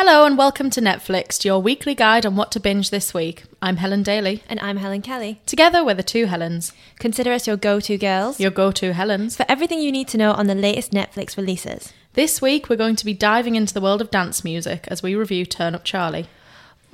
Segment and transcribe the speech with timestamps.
[0.00, 3.42] Hello and welcome to Netflix, your weekly guide on what to binge this week.
[3.60, 4.44] I'm Helen Daly.
[4.48, 5.40] And I'm Helen Kelly.
[5.44, 6.72] Together we're the two Helens.
[7.00, 9.36] Consider us your go to girls Your go to Helens.
[9.36, 11.92] for everything you need to know on the latest Netflix releases.
[12.12, 15.16] This week we're going to be diving into the world of dance music as we
[15.16, 16.28] review Turn Up Charlie.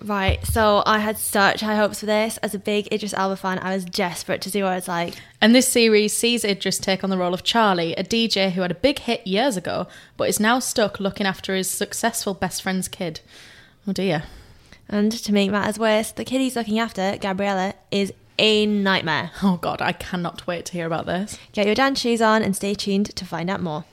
[0.05, 2.37] Right, so I had such high hopes for this.
[2.39, 5.15] As a big Idris Elba fan, I was desperate to see what it's like.
[5.41, 8.71] And this series sees Idris take on the role of Charlie, a DJ who had
[8.71, 9.87] a big hit years ago,
[10.19, 13.21] but is now stuck looking after his successful best friend's kid.
[13.89, 14.25] Oh dear.
[14.91, 19.31] And to make matters worse, the kid he's looking after, Gabriella, is a nightmare.
[19.43, 21.39] Oh god, I cannot wait to hear about this.
[21.53, 23.87] Get your dance shoes on and stay tuned to find out more.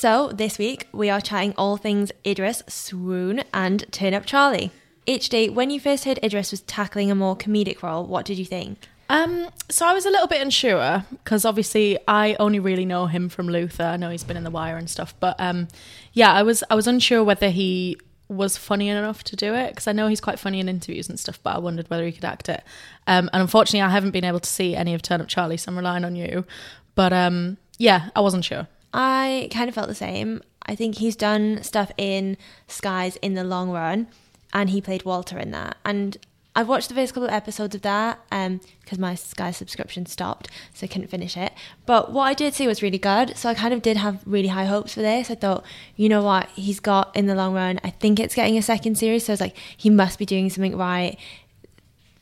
[0.00, 4.70] So, this week we are chatting all things Idris, Swoon, and Turn Up Charlie.
[5.06, 8.46] HD, when you first heard Idris was tackling a more comedic role, what did you
[8.46, 8.78] think?
[9.10, 13.28] Um, so I was a little bit unsure because obviously I only really know him
[13.28, 13.82] from Luther.
[13.82, 15.68] I know he's been in The Wire and stuff, but um,
[16.14, 19.86] yeah, I was I was unsure whether he was funny enough to do it because
[19.86, 22.24] I know he's quite funny in interviews and stuff, but I wondered whether he could
[22.24, 22.64] act it.
[23.06, 25.70] Um, and unfortunately, I haven't been able to see any of Turn Up Charlie, so
[25.70, 26.46] I'm relying on you.
[26.94, 28.66] But um, yeah, I wasn't sure.
[28.92, 30.42] I kind of felt the same.
[30.66, 34.08] I think he's done stuff in Sky's in the long run,
[34.52, 35.76] and he played Walter in that.
[35.84, 36.16] And
[36.54, 40.48] I've watched the first couple of episodes of that um, because my Sky subscription stopped,
[40.74, 41.52] so I couldn't finish it.
[41.86, 44.48] But what I did see was really good, so I kind of did have really
[44.48, 45.30] high hopes for this.
[45.30, 45.64] I thought,
[45.94, 47.78] you know what, he's got in the long run.
[47.84, 50.50] I think it's getting a second series, so I was like he must be doing
[50.50, 51.16] something right.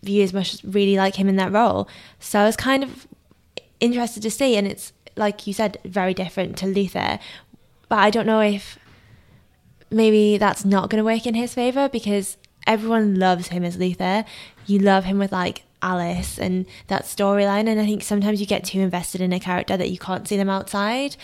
[0.02, 1.88] Viewers must really like him in that role.
[2.20, 3.08] So I was kind of
[3.80, 7.18] interested to see, and it's like you said, very different to Luther.
[7.88, 8.78] But I don't know if
[9.90, 12.36] maybe that's not going to work in his favor because
[12.66, 14.24] everyone loves him as Luther.
[14.66, 18.64] You love him with like Alice and that storyline, and I think sometimes you get
[18.64, 21.16] too invested in a character that you can't see them outside.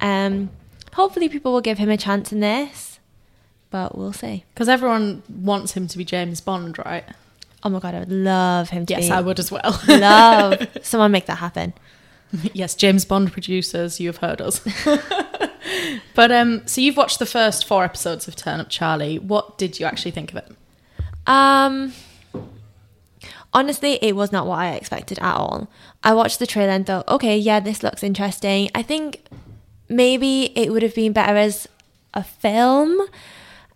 [0.00, 0.50] Um,
[0.94, 2.98] hopefully, people will give him a chance in this,
[3.70, 4.44] but we'll see.
[4.54, 7.04] Because everyone wants him to be James Bond, right?
[7.62, 9.10] Oh my god, I would love him to Yes, be.
[9.12, 9.78] I would as well.
[9.88, 11.74] love someone make that happen.
[12.52, 14.60] yes, James Bond producers, you have heard us.
[16.14, 19.18] but um, so you've watched the first four episodes of Turn Up Charlie.
[19.18, 20.52] What did you actually think of it?
[21.26, 21.92] Um,
[23.52, 25.68] honestly, it was not what I expected at all.
[26.02, 28.70] I watched the trailer and thought, okay, yeah, this looks interesting.
[28.74, 29.22] I think
[29.88, 31.68] maybe it would have been better as
[32.14, 33.00] a film.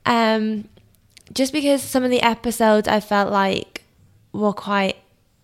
[0.04, 0.68] Um,
[1.32, 3.84] just because some of the episodes I felt like
[4.32, 4.96] were quite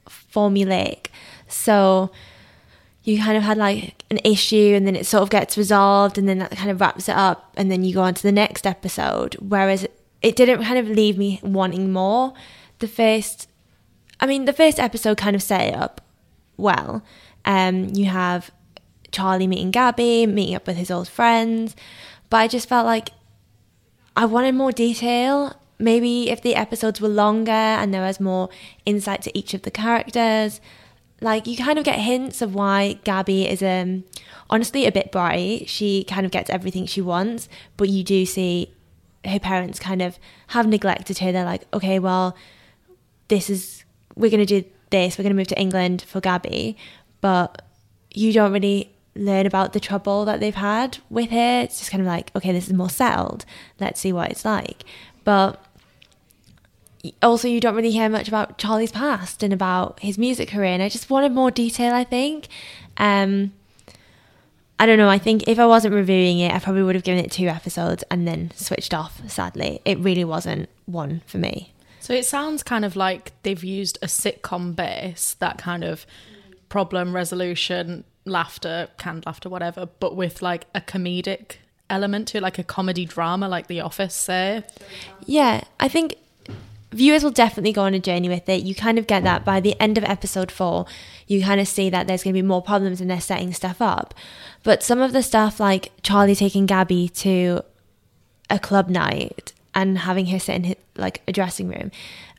[0.09, 1.07] formulaic.
[1.47, 2.11] So
[3.09, 6.29] you kind of had like an issue and then it sort of gets resolved and
[6.29, 8.67] then that kind of wraps it up and then you go on to the next
[8.67, 9.35] episode.
[9.41, 9.87] Whereas
[10.21, 12.35] it didn't kind of leave me wanting more.
[12.81, 13.49] The first,
[14.21, 16.03] I mean, the first episode kind of set it up
[16.59, 17.03] well.
[17.47, 18.51] Um, you have
[19.11, 21.75] Charlie meeting Gabby, meeting up with his old friends,
[22.29, 23.11] but I just felt like
[24.15, 25.59] I wanted more detail.
[25.79, 28.51] Maybe if the episodes were longer and there was more
[28.85, 30.61] insight to each of the characters,
[31.21, 34.05] like you kind of get hints of why Gabby is um
[34.51, 35.69] honestly a bit bright.
[35.69, 38.73] She kind of gets everything she wants, but you do see
[39.25, 40.19] her parents kind of
[40.49, 41.33] have neglected her.
[41.33, 42.37] They're like, okay, well,
[43.29, 43.85] this is
[44.15, 45.19] we're gonna do this.
[45.19, 46.77] We're gonna move to England for Gabby,
[47.21, 47.63] but
[48.13, 51.61] you don't really learn about the trouble that they've had with her.
[51.63, 53.45] It's just kind of like, okay, this is more settled.
[53.81, 54.85] Let's see what it's like.
[55.25, 55.63] But
[57.23, 60.73] also, you don't really hear much about Charlie's past and about his music career.
[60.73, 62.49] And I just wanted more detail, I think.
[62.97, 63.53] Um,
[64.81, 65.09] I don't know.
[65.09, 68.05] I think if I wasn't reviewing it, I probably would have given it two episodes
[68.11, 69.81] and then switched off, sadly.
[69.85, 71.73] It really wasn't one for me.
[72.01, 76.07] So it sounds kind of like they've used a sitcom base, that kind of
[76.69, 81.57] problem resolution, laughter, canned laughter, whatever, but with like a comedic
[81.91, 84.63] element to it, like a comedy drama, like The Office, say.
[85.27, 86.15] Yeah, I think
[86.93, 88.63] viewers will definitely go on a journey with it.
[88.63, 90.87] You kind of get that by the end of episode four,
[91.27, 93.81] you kind of see that there's going to be more problems and they're setting stuff
[93.83, 94.15] up.
[94.63, 97.63] But some of the stuff, like Charlie taking Gabby to
[98.51, 101.91] a club night and having her sit in his, like a dressing room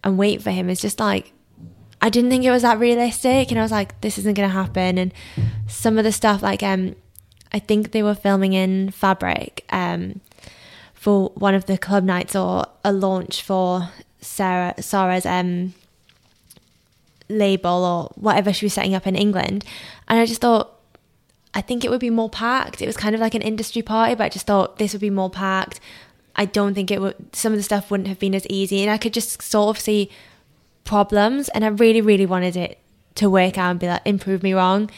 [0.04, 1.34] and wait for him is just like
[2.02, 4.98] I didn't think it was that realistic, and I was like, this isn't gonna happen.
[4.98, 5.14] And
[5.68, 6.96] some of the stuff, like um,
[7.52, 10.22] I think they were filming in Fabric um
[10.94, 13.90] for one of the club nights or a launch for
[14.22, 15.74] Sarah Sarah's um
[17.30, 19.66] label or whatever she was setting up in England,
[20.08, 20.76] and I just thought.
[21.52, 22.80] I think it would be more packed.
[22.80, 25.10] It was kind of like an industry party, but I just thought this would be
[25.10, 25.80] more packed.
[26.36, 28.84] I don't think it would, some of the stuff wouldn't have been as easy.
[28.84, 30.12] And I could just sort of see
[30.84, 31.50] problems.
[31.50, 32.78] And I really, really wanted it
[33.16, 34.92] to work out and be like, improve me wrong.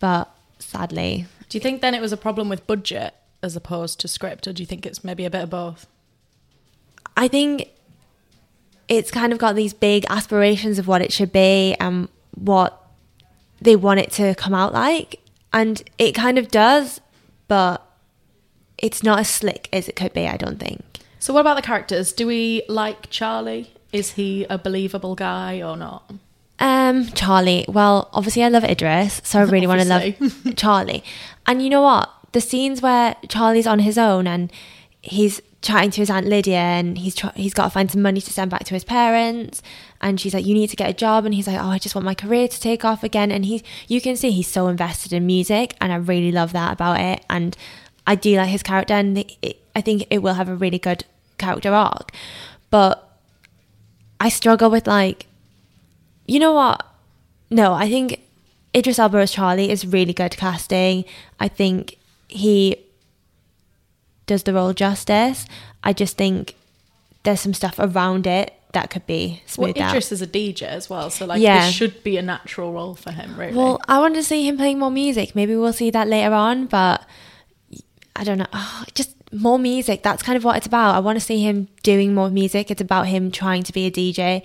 [0.00, 0.28] But
[0.58, 4.48] sadly, Do you think then it was a problem with budget as opposed to script,
[4.48, 5.86] or do you think it's maybe a bit of both?
[7.14, 7.68] I think
[8.88, 12.78] it's kind of got these big aspirations of what it should be and what
[13.60, 15.20] they want it to come out like.
[15.52, 17.00] And it kind of does,
[17.48, 17.86] but
[18.78, 20.82] it's not as slick as it could be, I don't think.
[21.18, 22.12] So, what about the characters?
[22.12, 23.72] Do we like Charlie?
[23.92, 26.10] Is he a believable guy or not?
[26.58, 27.64] Um, Charlie.
[27.68, 30.54] Well, obviously, I love Idris, so I really want to love.
[30.56, 31.04] Charlie.
[31.46, 32.10] And you know what?
[32.32, 34.50] The scenes where Charlie's on his own and
[35.02, 38.20] he's chatting to his aunt Lydia, and he's tr- he's got to find some money
[38.20, 39.62] to send back to his parents,
[40.00, 41.94] and she's like, "You need to get a job," and he's like, "Oh, I just
[41.94, 45.12] want my career to take off again." And he, you can see he's so invested
[45.12, 47.24] in music, and I really love that about it.
[47.30, 47.56] And
[48.06, 51.04] I do like his character, and it, I think it will have a really good
[51.38, 52.12] character arc.
[52.70, 53.08] But
[54.20, 55.26] I struggle with like
[56.26, 56.86] you know what?
[57.50, 58.20] No, I think
[58.74, 61.04] Idris Elba as Charlie is really good casting.
[61.38, 61.98] I think
[62.28, 62.76] he
[64.26, 65.46] does the role justice.
[65.84, 66.54] I just think
[67.24, 69.90] there's some stuff around it that could be Well, smoothed out.
[69.90, 71.66] Idris is a DJ as well, so like Yeah.
[71.66, 73.54] this should be a natural role for him, really.
[73.54, 75.34] Well, I want to see him playing more music.
[75.34, 77.04] Maybe we'll see that later on, but
[78.16, 78.46] I don't know.
[78.52, 80.02] Oh, just more music.
[80.02, 80.94] That's kind of what it's about.
[80.94, 82.70] I want to see him doing more music.
[82.70, 84.42] It's about him trying to be a DJ.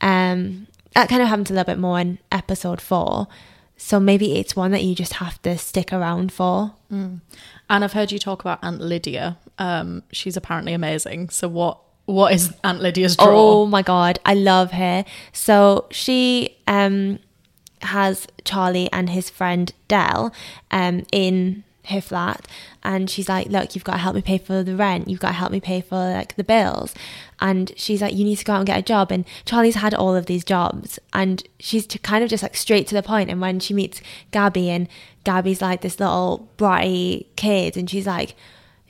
[0.00, 3.26] Um, that kind of happens a little bit more in episode four.
[3.76, 6.74] So maybe it's one that you just have to stick around for.
[6.90, 7.20] and
[7.68, 9.38] I've heard you talk about Aunt Lydia.
[9.58, 11.30] Um, she's apparently amazing.
[11.30, 13.26] So what what is Aunt Lydia's draw?
[13.28, 15.04] Oh my god, I love her.
[15.32, 17.18] So she um
[17.82, 20.32] has Charlie and his friend Dell
[20.70, 22.46] um in her flat
[22.82, 25.28] and she's like, Look, you've got to help me pay for the rent, you've got
[25.28, 26.94] to help me pay for like the bills.
[27.40, 29.10] And she's like, You need to go out and get a job.
[29.10, 32.94] And Charlie's had all of these jobs and she's kind of just like straight to
[32.94, 33.30] the point.
[33.30, 34.00] And when she meets
[34.30, 34.88] Gabby and
[35.24, 38.34] Gabby's like this little bratty kid and she's like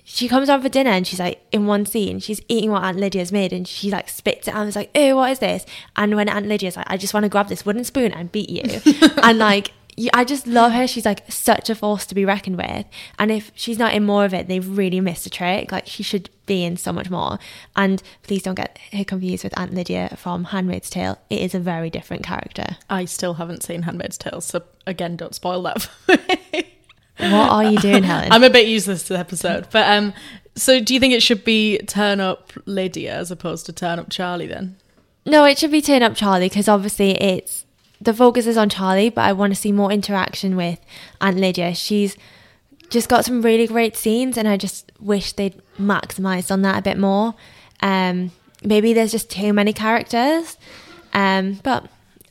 [0.05, 2.99] she comes on for dinner and she's like in one scene she's eating what aunt
[2.99, 5.65] lydia's made and she like spits it out and is like oh what is this?
[5.95, 8.50] And when aunt lydia's like i just want to grab this wooden spoon and beat
[8.50, 8.81] you.
[9.23, 9.73] And like
[10.12, 10.87] i just love her.
[10.87, 12.87] She's like such a force to be reckoned with.
[13.19, 15.71] And if she's not in more of it they've really missed a trick.
[15.71, 17.39] Like she should be in so much more.
[17.77, 21.19] And please don't get her confused with aunt lydia from handmaid's tale.
[21.31, 22.77] It is a very different character.
[22.89, 26.75] I still haven't seen Handmaid's Tale, so again, don't spoil that for me.
[27.19, 28.33] what are you doing helen?
[28.33, 30.12] I'm a bit useless to the episode, but um,
[30.56, 34.11] so do you think it should be turn up Lydia as opposed to turn up
[34.11, 34.77] Charlie then?
[35.25, 37.65] No, it should be Turn Up Charlie because obviously it's
[38.02, 40.78] the focus is on Charlie, but I want to see more interaction with
[41.20, 41.75] Aunt Lydia.
[41.75, 42.16] She's
[42.90, 46.82] just got some really great scenes, and I just wish they'd maximised on that a
[46.82, 47.34] bit more.
[47.81, 48.31] Um,
[48.64, 50.56] maybe there's just too many characters,
[51.12, 51.87] um, but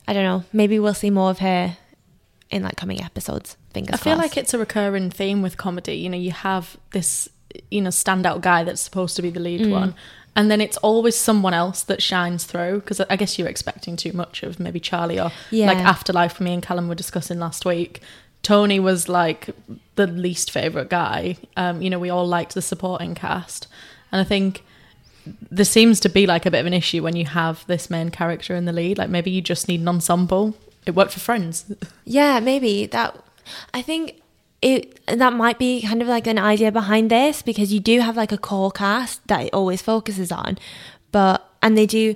[0.06, 0.44] I don't know.
[0.52, 1.76] Maybe we'll see more of her
[2.50, 3.56] in like coming episodes.
[3.72, 4.28] Fingers I feel crossed.
[4.30, 5.94] like it's a recurring theme with comedy.
[5.96, 7.28] You know, you have this,
[7.70, 9.70] you know, standout guy that's supposed to be the lead Mm.
[9.70, 9.94] one,
[10.34, 12.80] and then it's always someone else that shines through.
[12.80, 15.66] Because I guess you're expecting too much of maybe Charlie or Yeah.
[15.66, 16.40] like Afterlife.
[16.40, 18.00] Me and Callum were discussing last week.
[18.42, 19.50] Tony was like
[19.94, 21.36] the least favorite guy.
[21.56, 23.68] Um, you know, we all liked the supporting cast,
[24.10, 24.64] and I think
[25.52, 28.08] there seems to be like a bit of an issue when you have this main
[28.10, 28.98] character in the lead.
[28.98, 30.56] Like maybe you just need an ensemble.
[30.86, 31.72] It worked for Friends.
[32.04, 33.16] Yeah, maybe that.
[33.72, 34.20] I think
[34.62, 38.16] it that might be kind of like an idea behind this because you do have
[38.16, 40.58] like a core cast that it always focuses on,
[41.10, 42.14] but and they do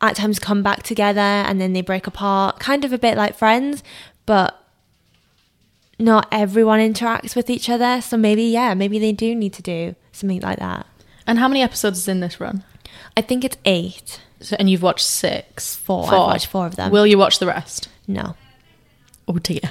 [0.00, 3.36] at times come back together and then they break apart, kind of a bit like
[3.36, 3.82] Friends,
[4.26, 4.64] but
[5.98, 8.00] not everyone interacts with each other.
[8.00, 10.86] So maybe yeah, maybe they do need to do something like that.
[11.26, 12.62] And how many episodes is in this run?
[13.16, 14.20] I think it's eight.
[14.40, 15.74] So, and you've watched six.
[15.74, 16.04] Four.
[16.04, 16.92] I've watched four of them.
[16.92, 17.88] Will you watch the rest?
[18.06, 18.36] No.
[19.26, 19.70] Oh dear.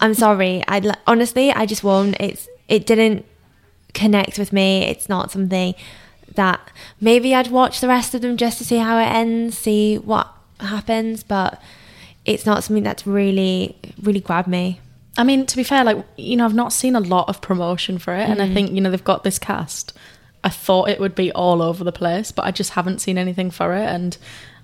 [0.00, 0.62] I'm sorry.
[0.68, 2.16] I honestly, I just won't.
[2.20, 3.24] It's it didn't
[3.94, 4.84] connect with me.
[4.84, 5.74] It's not something
[6.34, 6.60] that
[7.00, 10.30] maybe I'd watch the rest of them just to see how it ends, see what
[10.60, 11.60] happens, but
[12.24, 14.80] it's not something that's really really grabbed me.
[15.18, 17.98] I mean, to be fair, like you know, I've not seen a lot of promotion
[17.98, 18.50] for it, and Mm.
[18.50, 19.92] I think you know they've got this cast.
[20.44, 23.50] I thought it would be all over the place, but I just haven't seen anything
[23.50, 23.86] for it.
[23.86, 24.16] And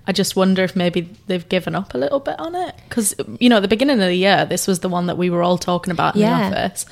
[0.05, 2.75] I just wonder if maybe they've given up a little bit on it.
[2.89, 5.29] Because, you know, at the beginning of the year, this was the one that we
[5.29, 6.49] were all talking about in Yeah.
[6.49, 6.85] the office.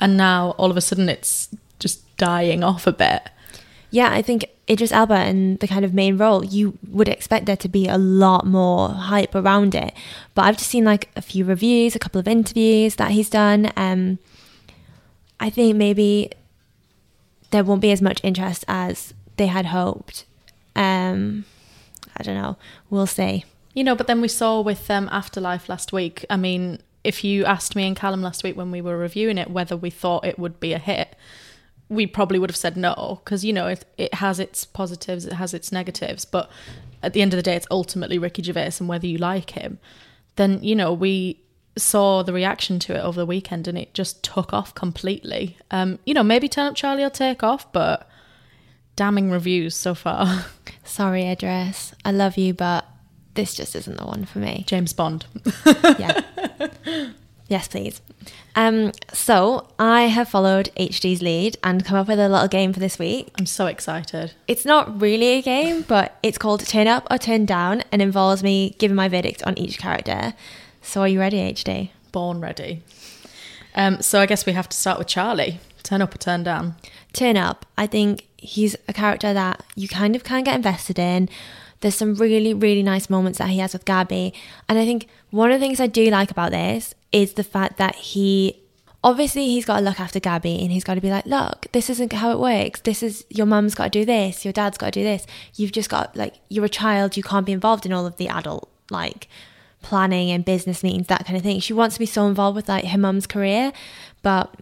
[0.00, 3.28] And now all of a sudden it's just dying off a bit.
[3.90, 7.56] Yeah, I think Idris Elba in the kind of main role, you would expect there
[7.58, 9.92] to be a lot more hype around it.
[10.34, 13.70] But I've just seen like a few reviews, a couple of interviews that he's done.
[13.76, 14.18] Um,
[15.38, 16.30] I think maybe
[17.50, 20.24] there won't be as much interest as they had hoped.
[20.74, 21.44] Um,
[22.16, 22.56] I don't know.
[22.90, 23.44] We'll see.
[23.74, 26.24] You know, but then we saw with um, Afterlife last week.
[26.30, 29.50] I mean, if you asked me and Callum last week when we were reviewing it
[29.50, 31.16] whether we thought it would be a hit,
[31.88, 35.34] we probably would have said no because you know it, it has its positives, it
[35.34, 36.50] has its negatives, but
[37.02, 39.78] at the end of the day, it's ultimately Ricky Gervais and whether you like him.
[40.36, 41.40] Then you know we
[41.76, 45.56] saw the reaction to it over the weekend and it just took off completely.
[45.70, 48.08] Um, you know, maybe Turn Up Charlie will take off, but
[48.96, 50.46] damning reviews so far.
[50.84, 51.94] Sorry, Idris.
[52.04, 52.86] I love you, but
[53.34, 54.64] this just isn't the one for me.
[54.66, 55.26] James Bond.
[55.98, 56.20] yeah.
[57.48, 58.00] yes, please.
[58.56, 62.80] Um, so I have followed HD's lead and come up with a little game for
[62.80, 63.30] this week.
[63.38, 64.32] I'm so excited.
[64.46, 68.42] It's not really a game, but it's called Turn Up or Turn Down and involves
[68.42, 70.34] me giving my verdict on each character.
[70.82, 71.90] So are you ready, HD?
[72.14, 72.80] born ready.
[73.74, 75.58] Um, so I guess we have to start with Charlie.
[75.82, 76.76] Turn up or turn down.
[77.12, 81.28] Turn Up, I think he's a character that you kind of can get invested in.
[81.80, 84.32] There's some really, really nice moments that he has with Gabby.
[84.68, 87.76] And I think one of the things I do like about this is the fact
[87.78, 88.60] that he
[89.02, 91.90] obviously he's got to look after Gabby and he's got to be like, look, this
[91.90, 92.80] isn't how it works.
[92.80, 95.26] This is your mum's got to do this, your dad's got to do this.
[95.54, 98.28] You've just got like you're a child, you can't be involved in all of the
[98.28, 99.28] adult like
[99.82, 101.60] planning and business meetings, that kind of thing.
[101.60, 103.72] She wants to be so involved with like her mum's career,
[104.22, 104.54] but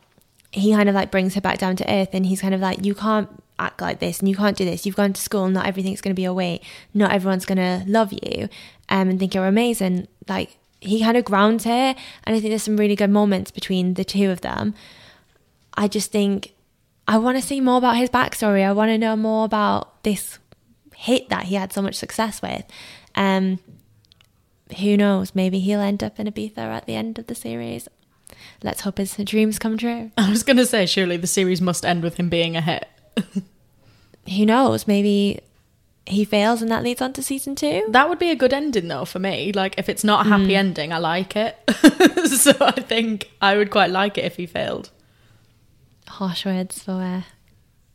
[0.51, 2.85] he kind of like brings her back down to earth and he's kind of like,
[2.85, 4.85] you can't act like this and you can't do this.
[4.87, 6.61] You've gone to school, not everything's going to be your way.
[6.95, 8.49] Not everyone's going to love you
[8.89, 10.09] um, and think you're amazing.
[10.29, 11.95] Like, he kind of grounds her,
[12.25, 14.75] and I think there's some really good moments between the two of them.
[15.75, 16.55] I just think
[17.07, 18.65] I want to see more about his backstory.
[18.65, 20.39] I want to know more about this
[20.95, 22.65] hit that he had so much success with.
[23.15, 23.59] Um,
[24.79, 25.35] who knows?
[25.35, 27.89] Maybe he'll end up in Ibiza at the end of the series.
[28.63, 30.11] Let's hope his dreams come true.
[30.17, 32.89] I was going to say, surely the series must end with him being a hit.
[34.37, 34.87] Who knows?
[34.87, 35.40] Maybe
[36.07, 37.85] he fails and that leads on to season two.
[37.88, 39.52] That would be a good ending, though, for me.
[39.52, 41.57] Like, if it's not a happy ending, I like it.
[42.28, 44.90] so I think I would quite like it if he failed.
[46.09, 47.23] Harsh words for uh,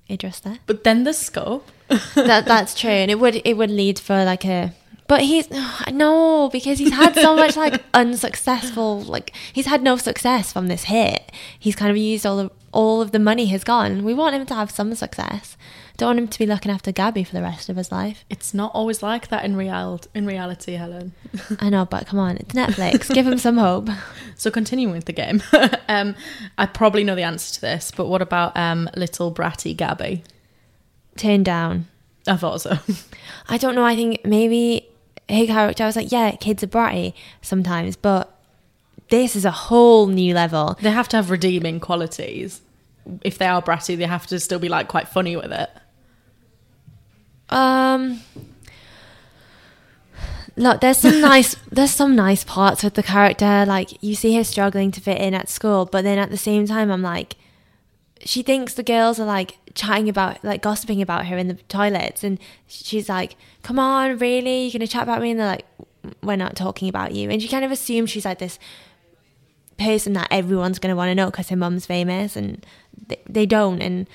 [0.10, 0.60] Idris there.
[0.66, 1.70] But then the scope.
[2.16, 4.74] that that's true, and it would it would lead for like a.
[5.08, 5.50] But he's
[5.92, 10.86] no because he's had so much like unsuccessful like he's had no success from this
[10.86, 11.32] hit.
[11.58, 14.04] He's kind of used all of all of the money has gone.
[14.04, 15.58] We want him to have some success.
[15.98, 18.24] Don't want him to be looking after Gabby for the rest of his life.
[18.30, 21.14] It's not always like that in real in reality, Helen.
[21.60, 23.12] I know, but come on, it's Netflix.
[23.12, 23.90] Give him some hope.
[24.40, 25.42] So continuing with the game,
[25.90, 26.14] um,
[26.60, 30.24] I probably know the answer to this, but what about um, little bratty Gabby?
[31.16, 31.88] Turn down.
[32.28, 32.78] I thought so.
[33.50, 33.84] I don't know.
[33.84, 34.88] I think maybe
[35.28, 35.82] her character.
[35.82, 38.40] I was like, yeah, kids are bratty sometimes, but
[39.10, 40.78] this is a whole new level.
[40.80, 42.62] they have to have redeeming qualities.
[43.24, 45.70] If they are bratty, they have to still be like quite funny with it.
[47.50, 48.22] Um,
[50.56, 53.66] look, there's some nice, there's some nice parts with the character.
[53.66, 56.66] Like you see her struggling to fit in at school, but then at the same
[56.66, 57.36] time, I'm like,
[58.26, 62.24] she thinks the girls are like chatting about, like gossiping about her in the toilets,
[62.24, 64.64] and she's like, "Come on, really?
[64.64, 65.66] You're gonna chat about me?" And they're like,
[66.24, 68.58] "We're not talking about you." And she kind of assumes she's like this
[69.78, 72.66] person that everyone's going to want to know because her mum's famous and
[73.08, 74.08] they, they don't and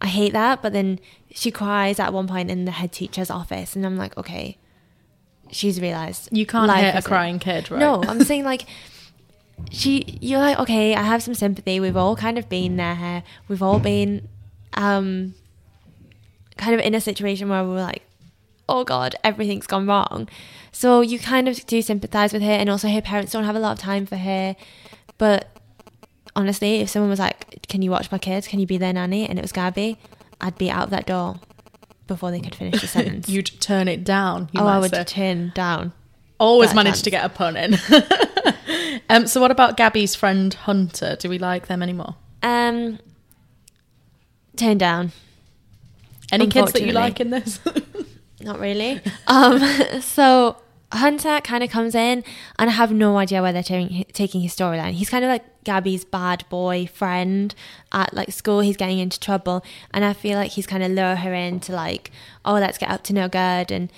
[0.00, 0.98] i hate that but then
[1.32, 4.56] she cries at one point in the head teacher's office and i'm like okay
[5.50, 7.78] she's realized You can't hit a crying kid, right?
[7.80, 8.66] no i'm saying like
[9.70, 13.62] she you're like okay i have some sympathy we've all kind of been there we've
[13.62, 14.26] all been
[14.74, 15.34] um
[16.56, 18.02] kind of in a situation where we we're like
[18.68, 20.28] oh god everything's gone wrong
[20.72, 23.58] so you kind of do sympathize with her and also her parents don't have a
[23.60, 24.56] lot of time for her
[25.18, 25.51] but
[26.34, 29.28] honestly if someone was like can you watch my kids can you be their nanny
[29.28, 29.98] and it was gabby
[30.40, 31.38] i'd be out of that door
[32.06, 34.48] before they could finish the sentence You'd turn it down.
[34.52, 35.04] You oh i would say.
[35.04, 35.92] turn down
[36.38, 37.02] Always chance.
[37.02, 37.74] to get a pun in.
[39.08, 41.14] um, so what about Gabby's friend Hunter?
[41.20, 42.16] Do we like them anymore?
[42.42, 42.98] um
[44.56, 45.12] turn down
[46.32, 47.60] Any kids that you like in this?
[48.40, 49.00] not really.
[49.28, 49.60] Um,
[50.00, 50.56] so
[50.92, 52.22] Hunter kind of comes in,
[52.58, 54.92] and I have no idea where they're taking taking his storyline.
[54.92, 57.54] He's kind of like Gabby's bad boy friend
[57.92, 58.60] at like school.
[58.60, 62.10] He's getting into trouble, and I feel like he's kind of lure her into like,
[62.44, 63.90] oh, let's get up to no good, and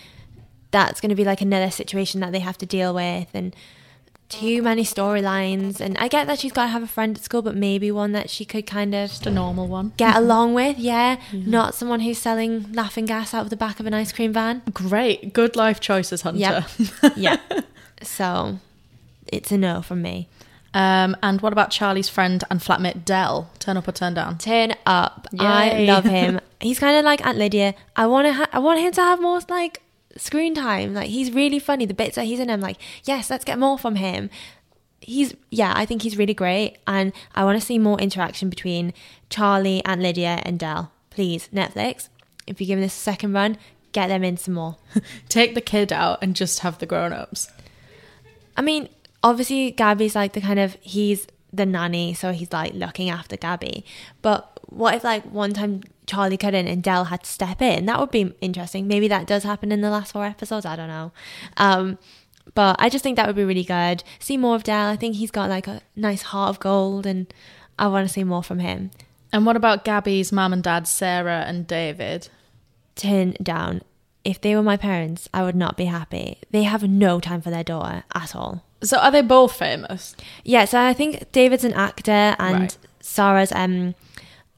[0.71, 3.55] that's going to be like another situation that they have to deal with, and
[4.29, 5.81] too many storylines.
[5.81, 8.13] And I get that she's got to have a friend at school, but maybe one
[8.13, 9.93] that she could kind of Just a normal one.
[9.97, 10.79] get along with.
[10.79, 14.33] Yeah, not someone who's selling laughing gas out of the back of an ice cream
[14.33, 14.63] van.
[14.73, 15.33] Great.
[15.33, 16.41] Good life choices, Hunter.
[16.41, 16.65] Yep.
[17.17, 17.37] yeah.
[18.03, 18.59] So
[19.29, 20.29] it's a no from me.
[20.75, 23.51] um, and what about Charlie's friend and flatmate Dell?
[23.61, 24.39] Turn up or turn down?
[24.39, 25.29] Turn up.
[25.39, 26.41] I love him.
[26.61, 27.75] He's kind of like Aunt Lydia.
[27.95, 28.33] I want to.
[28.33, 29.83] Ha- I want him to have more like
[30.17, 30.95] screen time.
[30.95, 31.87] Like he's really funny.
[31.87, 34.31] The bits that he's in, I'm like, yes, let's get more from him.
[35.01, 35.73] He's yeah.
[35.77, 38.93] I think he's really great, and I want to see more interaction between
[39.29, 40.93] Charlie, and Lydia, and Dell.
[41.11, 42.09] Please, Netflix.
[42.47, 43.59] If you're giving this a second run,
[43.93, 44.77] get them in some more.
[45.29, 47.51] Take the kid out and just have the grown ups.
[48.57, 48.89] I mean,
[49.23, 53.85] obviously, Gabby's like the kind of he's the nanny, so he's like looking after Gabby.
[54.23, 57.87] But what if like one time Charlie couldn't and Dell had to step in?
[57.87, 58.87] That would be interesting.
[58.87, 60.67] Maybe that does happen in the last four episodes.
[60.67, 61.13] I don't know.
[61.57, 61.99] Um,
[62.55, 64.05] but I just think that would be really good.
[64.19, 64.89] See more of Dell.
[64.89, 67.33] I think he's got like a nice heart of gold, and
[67.79, 68.91] I want to see more from him.
[69.33, 72.29] And what about Gabby's mum and dad, Sarah and David?
[72.97, 73.83] Turn down.
[74.25, 76.39] If they were my parents, I would not be happy.
[76.51, 78.65] They have no time for their daughter at all.
[78.83, 80.15] So are they both famous?
[80.45, 82.79] Yeah, so I think David's an actor and Right.
[83.01, 83.95] Sarah's um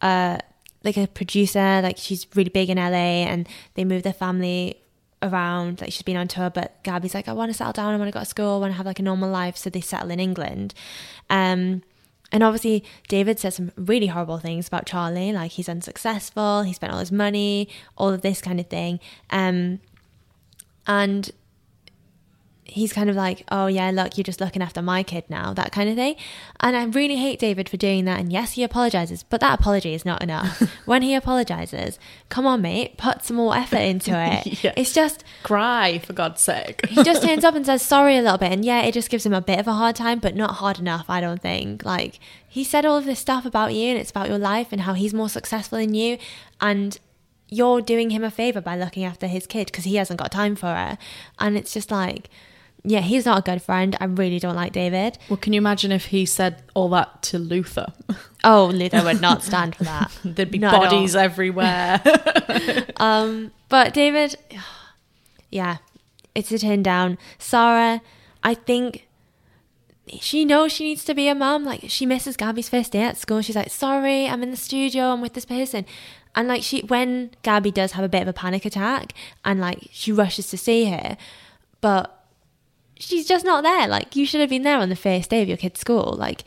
[0.03, 0.39] uh
[0.85, 4.77] like a producer, like she's really big in LA and they move their family
[5.23, 7.97] around, like she's been on tour, but Gabby's like, I want to settle down, I
[7.97, 9.81] want to go to school, I want to have like a normal life, so they
[9.81, 10.75] settle in England.
[11.29, 11.83] Um
[12.33, 16.93] and obviously David said some really horrible things about Charlie, like he's unsuccessful, he spent
[16.93, 19.01] all his money, all of this kind of thing.
[19.31, 19.81] Um
[20.87, 21.31] and
[22.69, 25.73] he's kind of like, oh yeah, look, you're just looking after my kid now, that
[25.73, 26.17] kind of thing.
[26.61, 28.21] And I really hate David for doing that.
[28.21, 30.61] And yes, he apologizes, but that apology is not enough.
[30.87, 34.65] when he apologizes, come on, mate, put some more effort into it.
[34.65, 34.73] Yeah.
[34.77, 36.85] It's just Cry, for God's sake.
[36.87, 39.25] he just turns up and says sorry a little bit, and yeah, it just gives
[39.25, 41.07] him a bit of a hard time, but not hard enough.
[41.09, 41.85] I don't think.
[41.85, 44.83] Like he said all of this stuff about you, and it's about your life and
[44.83, 46.19] how he's more successful than you,
[46.61, 46.99] and
[47.49, 50.57] you're doing him a favor by looking after his kid because he hasn't got time
[50.57, 50.99] for her,
[51.39, 52.29] and it's just like.
[52.89, 53.97] Yeah, he's not a good friend.
[54.01, 55.19] I really don't like David.
[55.29, 57.93] well, can you imagine if he said all that to Luther?
[58.45, 60.17] Oh, Luther would not stand for that.
[60.25, 62.01] There'd be Not bodies everywhere.
[62.99, 64.37] Um, but David,
[65.51, 65.79] yeah,
[66.35, 67.19] it's a turn down.
[67.39, 68.01] Sarah,
[68.43, 69.07] I think
[70.19, 71.65] she knows she needs to be a mum.
[71.65, 73.43] Like she misses Gabby's first day at school.
[73.43, 75.07] She's like, "Sorry, I'm in the studio.
[75.07, 75.85] I'm with this person."
[76.35, 79.13] And like she, when Gabby does have a bit of a panic attack,
[79.45, 81.19] and like she rushes to see her,
[81.81, 82.16] but
[82.99, 83.87] she's just not there.
[83.89, 86.15] Like you should have been there on the first day of your kid's school.
[86.19, 86.45] Like,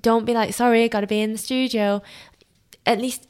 [0.00, 2.02] don't be like, "Sorry, I got to be in the studio."
[2.84, 3.26] At least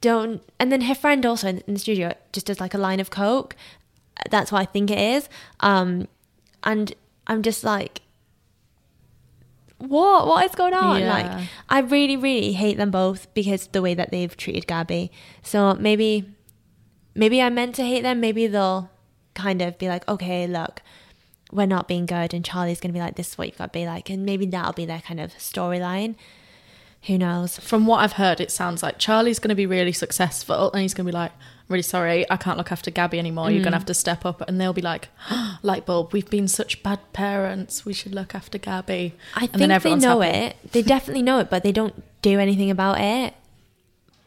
[0.00, 2.98] don't and then her friend also in, in the studio just does like a line
[2.98, 3.54] of coke
[4.30, 5.28] that's what i think it is
[5.60, 6.08] um
[6.64, 6.92] and
[7.28, 8.00] i'm just like
[9.78, 11.08] what what is going on Yeah.
[11.12, 15.10] like i really really hate them both because the way that they've treated gabby
[15.42, 16.24] so maybe
[17.14, 18.90] maybe i meant to hate them maybe they'll
[19.34, 20.82] kind of be like okay look
[21.52, 23.78] we're not being good and charlie's gonna be like this is what you've got to
[23.78, 26.14] be like and maybe that'll be their kind of storyline
[27.06, 30.70] who knows From what I've heard, it sounds like Charlie's going to be really successful
[30.70, 33.50] and he's going to be like, I'm really sorry, I can't look after Gabby anymore.
[33.50, 33.64] You're Mm.
[33.64, 34.40] going to have to step up.
[34.46, 35.08] And they'll be like,
[35.62, 37.84] light bulb, we've been such bad parents.
[37.84, 39.14] We should look after Gabby.
[39.34, 40.38] I And then think they know happy.
[40.38, 40.56] it.
[40.70, 43.34] They definitely know it, but they don't do anything about it.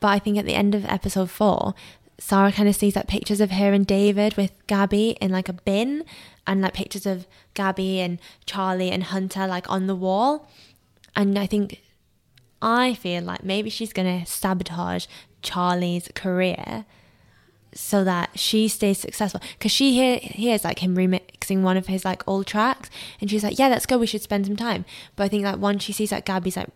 [0.02, 1.76] But I think at the end of episode four,
[2.18, 5.54] Sarah kind of sees that pictures of her and David with Gabby in like a
[5.54, 6.04] bin,
[6.48, 10.50] and like pictures of Gabby and Charlie and Hunter like on the wall.
[11.16, 11.82] And I think
[12.62, 15.06] I feel like maybe she's gonna sabotage
[15.42, 16.86] Charlie's career
[17.76, 22.06] so that she stays successful because she hear, hears like him remixing one of his
[22.06, 24.86] like old tracks and she's like yeah let's go we should spend some time
[25.18, 26.70] but i think like once she sees that gabby's like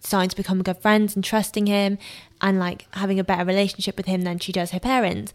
[0.00, 1.96] starting to become good friends and trusting him
[2.42, 5.32] and like having a better relationship with him than she does her parents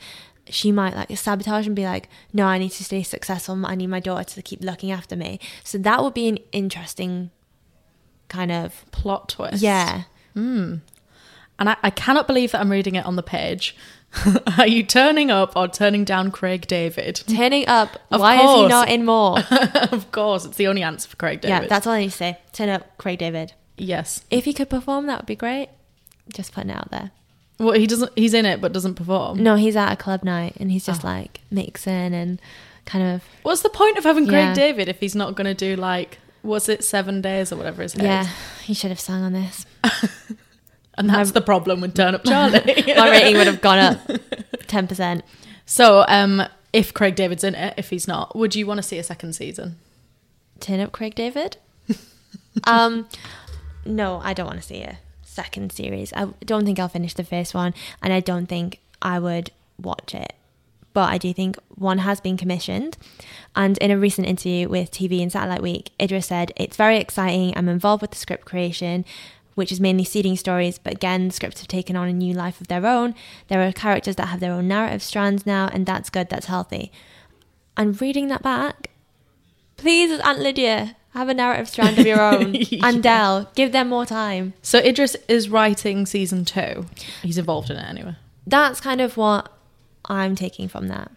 [0.50, 3.88] she might like sabotage and be like no i need to stay successful i need
[3.88, 7.32] my daughter to keep looking after me so that would be an interesting
[8.28, 9.62] kind of Plot twist.
[9.62, 10.04] yeah
[10.34, 10.76] hmm.
[11.60, 13.78] And I, I cannot believe that I'm reading it on the page.
[14.58, 17.22] Are you turning up or turning down Craig David?
[17.28, 19.38] turning up Of why is he not in more
[19.92, 21.62] of course, it's the only answer for Craig David.
[21.64, 24.24] yeah that's all i need to say turn up craig david yes.
[24.30, 25.70] If he could perform, that would be great.
[26.34, 27.12] Just putting it out there.
[27.60, 28.12] Well, he doesn't.
[28.16, 29.42] He's in it, but doesn't perform.
[29.42, 30.92] No, he's at a club night and he's Oh.
[30.92, 32.42] just like mixing and
[32.86, 34.54] kind of What's the point of having Craig Yeah.
[34.54, 37.96] David if he's not going to do like was it seven days or whatever his
[37.96, 38.24] yeah.
[38.24, 38.28] is?
[38.64, 39.66] He should have sung on this.
[40.96, 42.60] And that's the problem with Turn Up Charlie.
[42.96, 44.12] My rating would have gone up
[44.68, 45.24] ten percent.
[45.66, 49.00] so, um, if Craig David's in it, if he's not, would you want to see
[49.00, 49.78] a second season?
[50.60, 51.58] Turn up, Craig David.
[52.66, 53.08] um,
[53.86, 55.00] no, I don't want to see a
[55.34, 56.14] second series.
[56.14, 60.14] I don't think I'll finish the first one, and I don't think I would watch
[60.16, 60.34] it.
[60.94, 62.98] But I do think one has been commissioned.
[63.56, 67.58] And in a recent interview with TV and Satellite Week, Idris said, It's very exciting.
[67.58, 69.04] I'm involved with the script creation,
[69.56, 72.68] which is mainly seeding stories, but again, scripts have taken on a new life of
[72.68, 73.16] their own.
[73.48, 76.92] There are characters that have their own narrative strands now, and that's good, that's healthy.
[77.76, 78.90] And reading that back,
[79.78, 82.56] please, Aunt Lydia, have a narrative strand of your own.
[82.56, 82.88] Yeah.
[82.88, 84.54] And Dell, give them more time.
[84.62, 86.86] So Idris is writing season two.
[87.22, 88.16] He's involved in it anyway.
[88.48, 89.52] That's kind of what
[90.06, 91.12] I'm taking from that.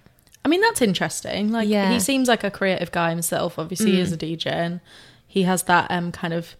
[0.44, 1.50] I mean, that's interesting.
[1.50, 1.90] Like, Yeah.
[1.90, 1.94] Mm.
[1.94, 3.58] he seems like a creative guy himself.
[3.58, 4.80] Obviously, he is a DJ, and
[5.26, 6.54] he has that um kind of.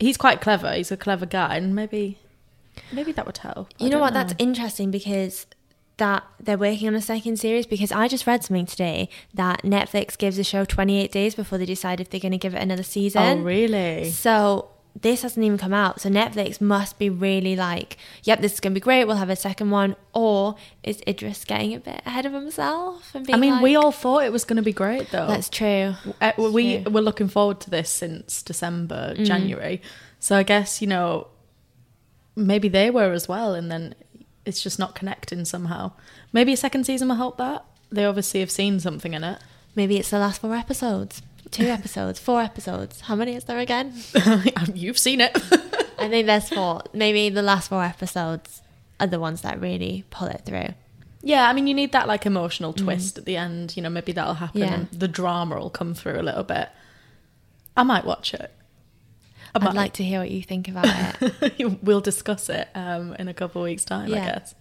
[0.00, 0.72] He's quite clever.
[0.72, 2.18] He's a clever guy, and maybe,
[2.92, 3.68] maybe that would help.
[3.78, 4.14] You know what?
[4.14, 5.46] That's interesting because
[5.98, 10.16] that they're working on a second series because I just read something today that Netflix
[10.18, 12.82] gives a show 28 days before they decide if they're going to give it another
[12.82, 13.22] season.
[13.22, 14.10] Oh, really?
[14.10, 16.00] So this hasn't even come out.
[16.00, 19.04] So Netflix must be really like, yep, this is going to be great.
[19.04, 19.94] We'll have a second one.
[20.12, 23.14] Or is Idris getting a bit ahead of himself?
[23.14, 25.26] And I mean, like, we all thought it was going to be great, though.
[25.28, 25.94] That's true.
[26.20, 26.92] Uh, we true.
[26.92, 29.24] were looking forward to this since December, Mm.
[29.26, 29.82] January.
[30.20, 31.28] So I guess you know,
[32.34, 33.94] maybe they were as well, and then
[34.48, 35.92] it's just not connecting somehow.
[36.32, 37.64] Maybe a second season will help that.
[37.92, 39.38] They obviously have seen something in it.
[39.76, 41.22] Maybe it's the last four episodes.
[41.50, 43.02] Two episodes, four episodes.
[43.02, 43.94] How many is there again?
[44.74, 45.32] You've seen it.
[45.98, 46.82] I think there's four.
[46.92, 48.62] Maybe the last four episodes
[49.00, 50.74] are the ones that really pull it through.
[51.22, 53.76] yeah, I mean, you need that like emotional twist at the end.
[53.76, 54.66] You know, maybe that'll happen, Mm.
[54.66, 54.74] Yeah.
[54.74, 56.68] and the drama will come through a little bit.
[57.76, 58.50] I might watch it.
[59.54, 60.86] I'd like to hear what you think about
[61.20, 61.82] it.
[61.82, 64.54] we'll discuss it um, in a couple of weeks' time, I guess.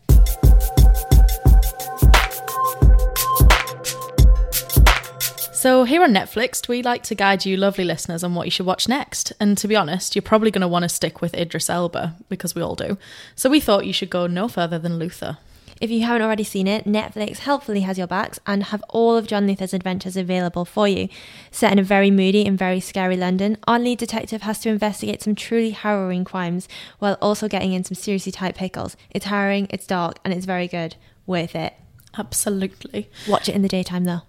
[5.57, 8.67] So, here on Netflix, we like to guide you, lovely listeners, on what you should
[8.67, 9.33] watch next.
[9.39, 12.53] And to be honest, you're probably going to want to stick with Idris Elba because
[12.53, 12.97] we all do.
[13.35, 15.39] So, we thought you should go no further than Luther.
[15.81, 19.27] If you haven't already seen it, Netflix helpfully has your backs and have all of
[19.27, 21.07] John Luther's adventures available for you.
[21.51, 25.21] Set in a very moody and very scary London, our lead detective has to investigate
[25.21, 26.67] some truly harrowing crimes
[26.99, 28.97] while also getting in some seriously tight pickles.
[29.11, 30.95] It's harrowing, it's dark, and it's very good.
[31.25, 31.73] Worth it.
[32.17, 33.09] Absolutely.
[33.27, 34.21] Watch it in the daytime though.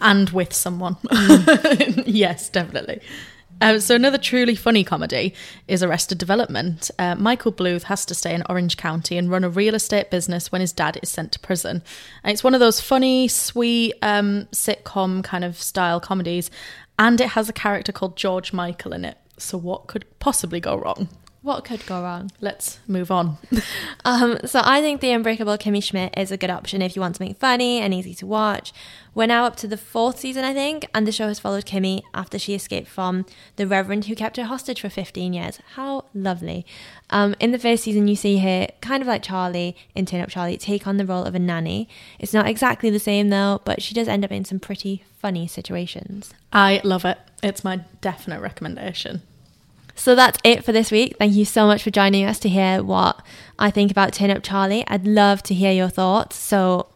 [0.00, 0.94] and with someone.
[1.06, 2.04] Mm.
[2.06, 3.00] yes, definitely.
[3.60, 5.34] Um, so another truly funny comedy
[5.68, 6.90] is Arrested Development.
[6.98, 10.50] Uh, Michael Bluth has to stay in Orange County and run a real estate business
[10.50, 11.82] when his dad is sent to prison.
[12.24, 16.50] And it's one of those funny, sweet um, sitcom kind of style comedies,
[16.98, 19.18] and it has a character called George Michael in it.
[19.36, 21.08] So what could possibly go wrong?
[21.42, 22.30] What could go wrong?
[22.40, 23.38] Let's move on.
[24.02, 27.16] Um, so I think The Unbreakable Kimmy Schmidt is a good option if you want
[27.16, 28.72] something funny and easy to watch.
[29.14, 32.00] We're now up to the fourth season, I think, and the show has followed Kimmy
[32.14, 33.26] after she escaped from
[33.56, 35.58] the Reverend who kept her hostage for 15 years.
[35.74, 36.64] How lovely.
[37.10, 40.30] Um, in the first season, you see her, kind of like Charlie in Turn Up
[40.30, 41.86] Charlie, take on the role of a nanny.
[42.18, 45.46] It's not exactly the same though, but she does end up in some pretty funny
[45.46, 46.32] situations.
[46.54, 47.18] I love it.
[47.42, 49.22] It's my definite recommendation.
[50.00, 51.16] So that's it for this week.
[51.18, 53.20] Thank you so much for joining us to hear what
[53.58, 54.82] I think about Turn Up Charlie.
[54.88, 56.36] I'd love to hear your thoughts.
[56.36, 56.88] So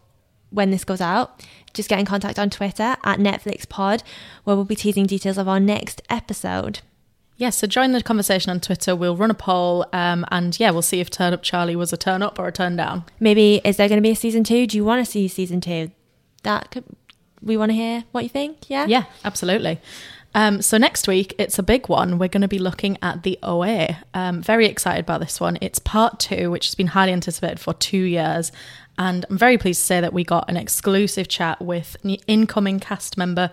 [0.49, 4.01] when this goes out, just get in contact on Twitter at Netflix Pod,
[4.43, 6.79] where we'll be teasing details of our next episode.
[7.37, 8.95] Yes, so join the conversation on Twitter.
[8.95, 11.97] We'll run a poll, um, and yeah, we'll see if Turn Up Charlie was a
[11.97, 13.03] turn up or a turn down.
[13.19, 14.65] Maybe is there going to be a season two?
[14.65, 15.91] Do you want to see season two?
[16.41, 16.85] That could
[17.39, 18.67] we want to hear what you think?
[18.67, 18.87] Yeah.
[18.87, 19.79] Yeah, absolutely.
[20.35, 22.19] Um, so next week, it's a big one.
[22.19, 23.97] We're going to be looking at the OA.
[24.13, 25.57] Um, very excited about this one.
[25.61, 28.51] It's part two, which has been highly anticipated for two years.
[28.97, 31.95] And I'm very pleased to say that we got an exclusive chat with
[32.27, 33.49] incoming cast member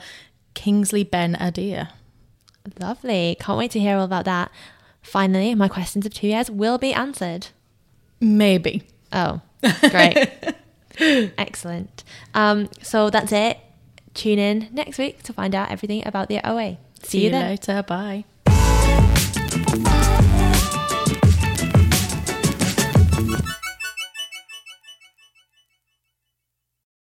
[0.54, 1.88] Kingsley Ben Adir.
[2.80, 3.36] Lovely.
[3.38, 4.50] Can't wait to hear all about that.
[5.02, 7.48] Finally, my questions of two years will be answered.
[8.20, 8.82] Maybe.
[9.12, 9.40] Oh,
[9.90, 10.30] great.
[11.38, 12.02] Excellent.
[12.34, 13.58] Um, so that's it.
[14.14, 16.78] Tune in next week to find out everything about the OA.
[17.02, 17.82] See, See you, you later.
[17.82, 18.24] Bye.